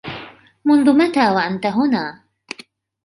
منذ 0.65 0.93
متى 0.97 1.31
وأنت 1.31 1.65
هنا؟ 1.65 2.13